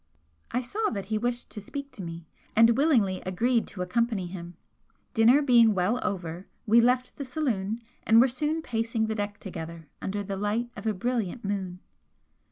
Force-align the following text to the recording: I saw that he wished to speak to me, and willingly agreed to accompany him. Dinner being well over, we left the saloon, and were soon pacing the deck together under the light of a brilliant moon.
I 0.49 0.61
saw 0.61 0.89
that 0.89 1.05
he 1.13 1.19
wished 1.19 1.51
to 1.51 1.61
speak 1.61 1.91
to 1.91 2.01
me, 2.01 2.25
and 2.55 2.75
willingly 2.75 3.21
agreed 3.23 3.67
to 3.67 3.83
accompany 3.83 4.25
him. 4.25 4.55
Dinner 5.13 5.43
being 5.43 5.75
well 5.75 5.99
over, 6.01 6.47
we 6.65 6.81
left 6.81 7.17
the 7.17 7.23
saloon, 7.23 7.79
and 8.01 8.19
were 8.19 8.27
soon 8.27 8.63
pacing 8.63 9.05
the 9.05 9.13
deck 9.13 9.37
together 9.39 9.89
under 10.01 10.23
the 10.23 10.37
light 10.37 10.71
of 10.75 10.87
a 10.87 10.93
brilliant 10.95 11.45
moon. 11.45 11.81